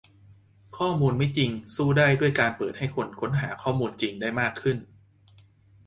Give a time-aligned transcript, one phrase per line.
[0.77, 4.77] ข้อมูลไม่จริงสู้ได้ด้วยการเปิดให้คนค้นหาข้อมูลจริงได้มากขึ้น